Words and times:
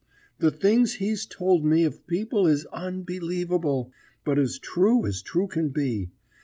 The 0.39 0.49
things 0.49 0.95
he's 0.95 1.27
told 1.27 1.63
me 1.63 1.83
of 1.83 2.07
people 2.07 2.47
is 2.47 2.65
unbelievable, 2.73 3.93
but 4.25 4.39
as 4.39 4.57
true 4.57 5.05
as 5.05 5.21
true 5.21 5.47
can 5.47 5.69
be. 5.69 6.09